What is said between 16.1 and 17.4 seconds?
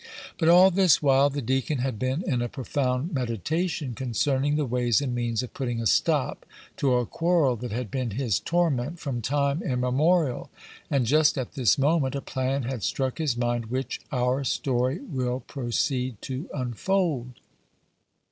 to unfold.